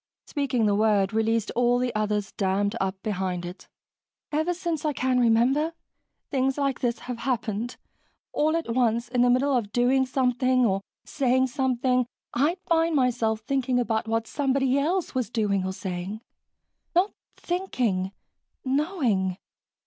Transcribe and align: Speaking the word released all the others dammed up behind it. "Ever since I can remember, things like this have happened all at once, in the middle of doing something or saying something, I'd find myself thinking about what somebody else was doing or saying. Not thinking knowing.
Speaking 0.25 0.65
the 0.65 0.73
word 0.73 1.13
released 1.13 1.51
all 1.55 1.77
the 1.77 1.93
others 1.93 2.31
dammed 2.31 2.75
up 2.81 2.99
behind 3.03 3.45
it. 3.45 3.67
"Ever 4.31 4.51
since 4.51 4.83
I 4.83 4.93
can 4.93 5.19
remember, 5.19 5.73
things 6.31 6.57
like 6.57 6.79
this 6.79 6.97
have 7.01 7.19
happened 7.19 7.77
all 8.33 8.55
at 8.55 8.73
once, 8.73 9.09
in 9.09 9.21
the 9.21 9.29
middle 9.29 9.55
of 9.55 9.71
doing 9.71 10.07
something 10.07 10.65
or 10.65 10.81
saying 11.05 11.45
something, 11.49 12.07
I'd 12.33 12.57
find 12.61 12.95
myself 12.95 13.41
thinking 13.41 13.79
about 13.79 14.07
what 14.07 14.25
somebody 14.25 14.79
else 14.79 15.13
was 15.13 15.29
doing 15.29 15.63
or 15.63 15.71
saying. 15.71 16.21
Not 16.95 17.11
thinking 17.37 18.11
knowing. 18.65 19.37